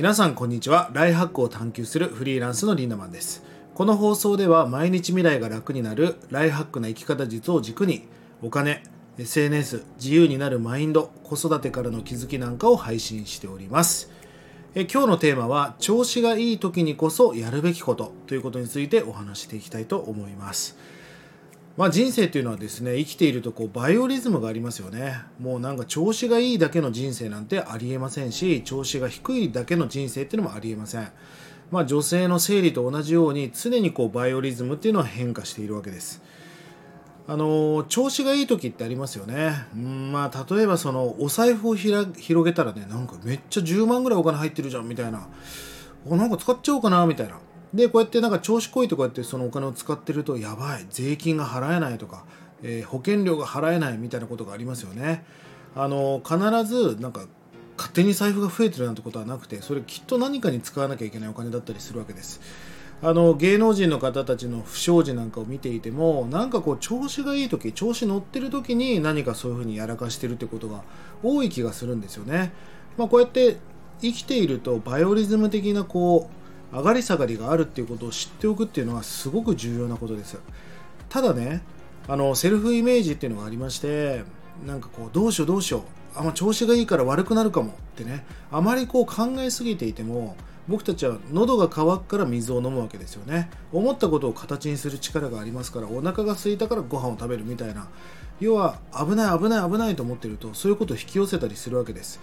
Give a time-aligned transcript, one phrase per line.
[0.00, 0.88] 皆さんこんにちは。
[0.94, 3.42] ライハックを探求するフリーランスのリンダマンです。
[3.74, 8.08] この放送では毎日未来が楽になるライハックな生き方術を軸に
[8.40, 8.82] お金
[9.18, 14.10] SNS 自由になるマインド子育てからの気づきなんかを配信しております。
[14.74, 20.78] え今日のテーマは調子がいい時にこそやるべきことということについてお話していきたいと思います。
[21.80, 25.22] まあ、人生っていうのはですね生きているとこうバイオリズムがありますよね。
[25.38, 31.10] もうなんか調子がいいだけの人生なんてありえませんし調子が低いだけの人生っていうのもありえません。
[31.70, 36.20] まあ、女性の生理と同じように常にこうバイオリズムっていうのは変化しているわけです。
[37.26, 39.64] あの調子がいい時ってありますよね。
[39.74, 42.12] うんまあ例えばそのお財布を広
[42.44, 45.26] げたらねなんかめっちゃ10万ぐらいお金入ってるじゃんみたいな。
[46.06, 47.38] おなんか使っちゃおうかなみたいな。
[47.74, 52.24] でこうやってなんか調子こいとこうやってそのお金を使ってるとやばい税金が払えないとか、
[52.62, 55.24] えー、保険料が払えないみたいなことがありますよね。
[55.76, 57.26] あの必ずなんか
[57.76, 62.40] 勝手に財布が増えてるなんてことはなくてそれきっと何かに使わなきゃいけないお金だったりするわけです。
[63.02, 70.82] あの芸能人の方たちの不祥事なんかを見ていてもなんかこう調子がいい時調子乗ってる時に何かそういうふうにやらかしてるってことが
[71.22, 72.52] 多い気がするんですよね。
[72.98, 73.56] まあ、こうやって
[74.02, 76.39] 生きているとバイオリズム的なこう
[76.72, 80.38] 上がり下がりがあるっていうことを知っておくっていうのはすごく重要なことです。
[81.08, 81.62] ただね
[82.08, 84.24] あのセルフイメージっていうのがありまして
[84.66, 85.82] なんかこうどうしようどうしよう。
[86.14, 88.24] あま調子がいいから悪くなるかもってね。
[88.50, 90.36] あまりこう考えすぎていても
[90.68, 93.50] 僕たちは喉が渇くから水を飲むわけですよね。
[93.72, 97.88] 思ったことを形にする力がありますからお腹が空いたからご飯を食べるみたいな。
[98.40, 102.20] 要は危ない危ない危ないと思ってるとそういうことを引き寄せたりするわけです。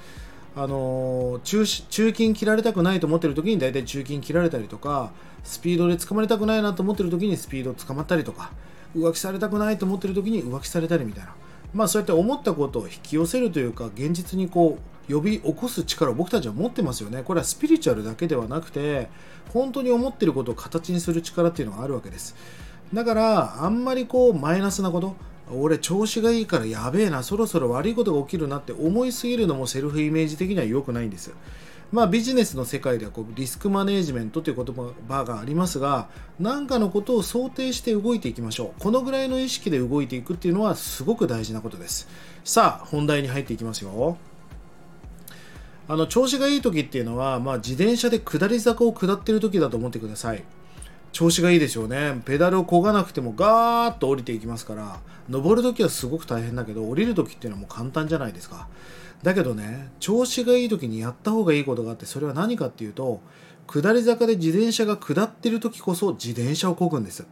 [0.60, 5.12] あの中中金切られたくないと思ってる時に大体中金切られたりとか
[5.44, 8.52] スピードで捕まりたくないなと思ってる時にスピード捕まったりとか
[8.96, 11.36] 浮気されたくないと思ってる時に浮気されたりみたいな。
[11.76, 17.22] まあそうやって思ったことを引き寄せるというか現実にこう呼び起こす力を僕たちは持ってますよね。
[17.22, 19.10] これはスピリチュアルだけではなくて
[19.54, 22.36] 本当に思ってることを形にする力っていうのがあるわけです。
[22.92, 25.16] だからあんまりこうマイナスなこと
[25.52, 31.34] 俺調子がいいからやべえなそろそろ悪いことが起きるなって思いすぎるのもセルフイメージ的には良くないんです。
[31.92, 38.82] まあビジネスの世界ではこうリスクマネージメントという言葉がありますが何かのことを想定して動いていきましょう。
[38.82, 42.10] このぐらいの意識で動いていくっていうのはすごく大事なことです。
[42.44, 44.18] さあ本題に入っていきますよ。
[45.90, 50.44] あの調子がいい時っていうのは、まあ、自転車で下り坂を下ってる時だと思ってください。
[51.18, 52.22] 調子がいいでしょうね。
[52.26, 58.68] ペダルを漕がなくてもガーッと降りていきますから登る時はすごく大変だけど降りる時っていうのはもう簡単じゃないですか。
[59.24, 63.20] だけどね調子がいい時にやった方がいいことがあってそれは何かっていうと
[63.66, 67.26] 下り坂で自転車が下ってる時こそ自転車を漕ぐんです。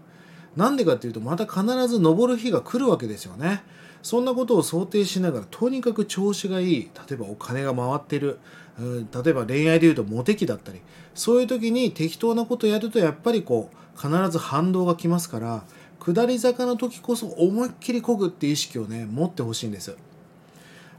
[0.55, 3.61] なんでかっていうとまた必ず登る日が来るわけですよね。
[4.05, 6.91] そんなことを想定しながらとにかく調子がいい。
[7.09, 8.37] 例えばお金が回ってる。
[8.79, 10.79] うん例えば恋愛でいうとモテ期だったり。
[11.15, 15.63] そういう時に適当なことやるとやっぱりこう必ず反動が来ますから
[15.99, 19.97] 下り坂の時こそ思いっきりこぐって意識をね持ってほしいんです。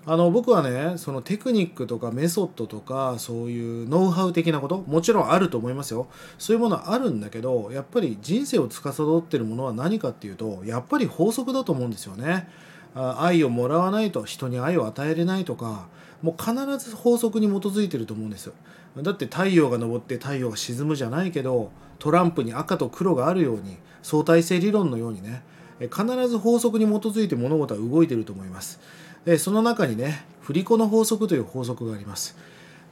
[0.04, 6.08] あの僕はねそのテクニックとかメソッドとかそういうノウハウ的なこともちろんあると思いますよ。
[6.38, 12.48] そういうものはあるんだけどやっぱり人生を司ってるものは何かっていうとやっぱり法則だと思うんですよね。
[12.94, 15.88] 愛をもらわないと人に愛を与えれないとか
[16.22, 18.54] もう必ず法則に基づいてると思うんですよ。
[19.02, 25.42] だって太陽が昇って太陽が沈むじゃないけどトランプに赤と黒があるように相対性理論のようにね
[25.80, 28.80] 必ず法則に基づいて物事は動いてると思います。
[29.26, 32.36] でその中にね振り子の法則という法則があります。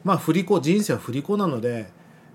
[0.04, 1.90] まあ振り子人生は振り子なので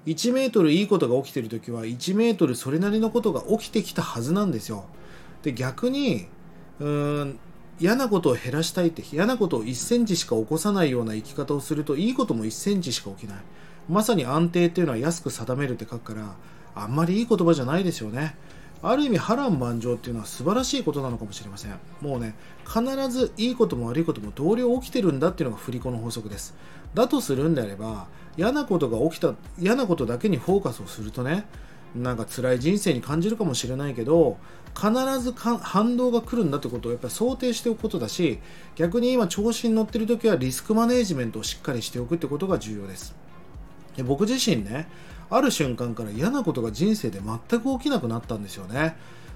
[0.07, 4.85] 1メートルいいことが起きてる時は1メートルそれなりのことが起きてきたはずなんですよ。
[5.43, 6.27] で逆に
[6.79, 7.39] うーん
[7.79, 13.37] 嫌なことを減らしたいって嫌なことを1センチしか起こさないような生き方をするといいことも1センチしか起きない。
[13.89, 16.35] まさに安定っていうのは安く定めるって書くから
[16.75, 18.35] あんまりいい言葉じゃないですよね。
[18.81, 21.79] ある意味波乱万丈っていうのは素晴らしいことなのかもしれません。
[22.01, 22.35] もうね
[22.65, 26.55] 必ずいいことも悪いことも同僚起きてるんだっていうのが振り子の法則です。
[26.93, 31.45] だとするんであれば嫌なことが起きた嫌なことだけにフォーカスをするとね
[31.95, 34.37] なんか辛い人生に感じるかもしれないけど
[34.75, 38.39] 必ず反動が来るんだってことをやっぱり想定しておくことだし
[38.75, 43.15] 逆に今調子に乗ってる時はリスクマネジメントをしっかりしておくってことが重要です
[43.97, 44.87] で僕自身ね
[45.29, 48.95] ある瞬間から嫌なことが人生で全く起きなくなったんですよね。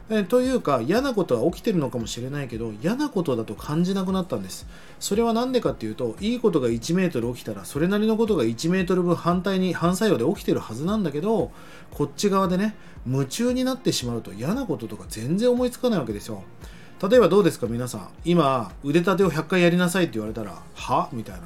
[0.10, 4.68] えというか嫌なことは起きてるのかもしれないけど嫌なことだと感じなくなったんです。
[5.00, 11.52] それは何でかっていうといいことが1メートル起きたらそれなりのことが1メートル分反対に反作用で起きてるはずなんだけど
[11.92, 12.76] こっち側でね
[13.08, 16.44] 夢中になってしまうと嫌なこととか全然思いつかないわけですよ。
[17.02, 18.10] 例えばどうですか皆さん。
[18.26, 21.10] 今腕立てを100回やりなさいって言われたらは？
[21.14, 21.44] みたいな。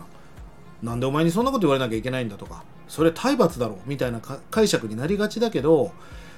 [0.81, 2.63] なんでお前にそんなこと言われなきゃいけないんだとか。
[2.87, 5.91] それ体罰だろみたいな解釈になりがちだけど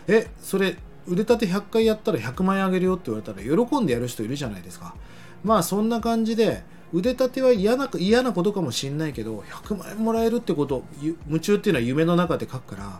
[0.08, 0.78] えそれ
[1.10, 4.96] 腕立て100回やったら100万円あげるよって言われたら喜んでやる人いるじゃないですか。
[5.44, 10.84] まあそんな感じで腕立ては嫌な嫌なことかもしんないけど100万円もらえるってこと
[11.28, 13.00] 夢中っていうのは夢の中で書くから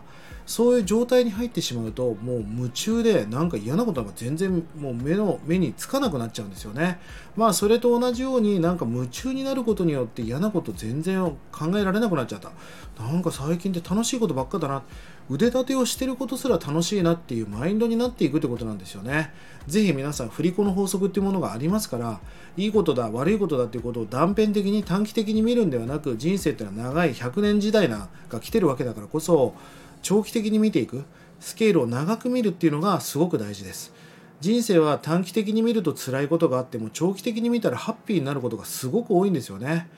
[0.50, 6.98] そういう状態に入ってしまうともう夢中でなんか嫌なことが全然もう目の目につかなくなっちゃうんですよね。
[7.36, 12.50] まあそれと同じようになんか夢中になることによって嫌なこと全然考えられなくなっちゃった。
[13.00, 14.82] なんか最近って楽しいことばっかだな。
[15.28, 19.32] 腕立てをしてることすら楽しいなっていうマインドになっていくってことなんですよね。
[19.68, 22.18] ぜひ皆さん振り子の法則っていうものがありますから
[22.56, 28.08] いいことだ悪いことだっていうことを断片的に短期的に見るんではなく人生ってのは長い100年時代が
[28.40, 29.54] 来てるわけだからこそ
[30.02, 31.04] 長期的に見ていく
[31.40, 33.92] スケールを長く見るっていうのがすごく大事です。
[34.40, 39.88] 人生は短期的に見ると辛いことがあっても長期的に見たらハッピーになることがすごく多いんですよね。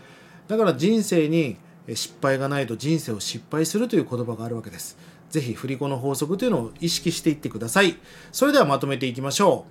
[0.49, 1.57] だから人生に
[1.95, 4.97] 失敗がないと人生を失敗するという言葉があるわけです。
[5.31, 7.97] ぜひ振り子の法則というのを意識していってください。
[8.33, 9.65] それではまとめていきましょ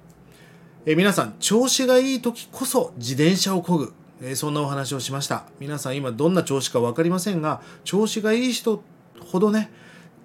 [0.88, 0.90] う。
[0.90, 3.94] え皆さん調子がいい時こそ自転車を漕ぐ。
[4.24, 5.46] えそんなお話をしました。
[5.60, 8.84] 皆さん今どんな調子か分かりませんが調子がいい人
[9.20, 9.72] ほどね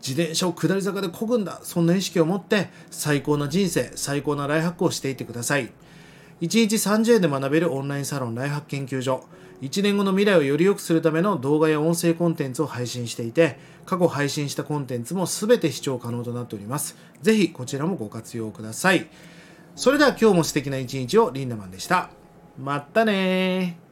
[0.06, 1.60] 自転車を下り坂で漕ぐんだ。
[1.62, 5.70] そんな意識を持って最高な人生最高なライハックをしていってください。
[6.40, 9.24] 1日30円で学べるオンラインサロンライハック研究所。
[9.62, 16.96] 1年後の未来をより良くするための動画や音声コンテンツを配信していて過去配信したコンテンツも全て視聴可能となっております。
[17.22, 19.08] ぜひこちらもご活用ください。
[19.74, 22.10] それでは今日も素敵な一日をリンダマンでした。
[22.58, 23.85] まったね